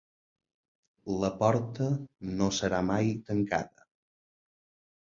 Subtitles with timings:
[1.25, 1.91] La porta
[2.41, 3.89] no serà mai tancada.